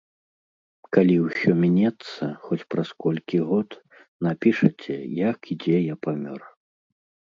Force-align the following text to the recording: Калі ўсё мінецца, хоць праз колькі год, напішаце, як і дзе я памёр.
Калі 0.95 1.15
ўсё 1.25 1.51
мінецца, 1.63 2.23
хоць 2.47 2.59
праз 2.75 2.89
колькі 3.05 3.37
год, 3.53 3.69
напішаце, 4.29 4.97
як 5.29 5.39
і 5.57 5.63
дзе 5.65 5.77
я 5.93 6.03
памёр. 6.09 6.41